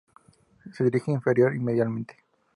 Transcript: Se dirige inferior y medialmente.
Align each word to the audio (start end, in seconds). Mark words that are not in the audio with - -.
Se 0.73 0.83
dirige 0.83 1.11
inferior 1.11 1.55
y 1.55 1.59
medialmente. 1.59 2.17